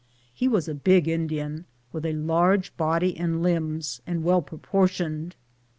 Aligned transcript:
He 0.33 0.47
was 0.47 0.67
a 0.67 0.73
big 0.73 1.07
Indian, 1.07 1.65
with 1.93 2.07
a 2.07 2.13
large 2.13 2.75
body 2.75 3.15
and 3.15 3.43
limbs, 3.43 4.01
and 4.07 4.23
well 4.23 4.41
proportioned. 4.41 5.35